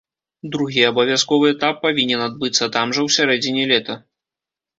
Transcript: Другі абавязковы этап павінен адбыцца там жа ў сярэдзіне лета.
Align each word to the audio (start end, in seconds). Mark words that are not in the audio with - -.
Другі 0.53 0.81
абавязковы 0.91 1.51
этап 1.55 1.75
павінен 1.85 2.21
адбыцца 2.29 2.69
там 2.77 2.87
жа 2.99 3.05
ў 3.07 3.09
сярэдзіне 3.19 3.63
лета. 3.75 3.93